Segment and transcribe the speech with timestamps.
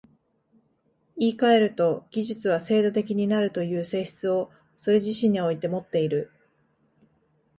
[1.15, 6.31] 言い換えると、技術は制度的になるという性質をそれ自身においてもっている。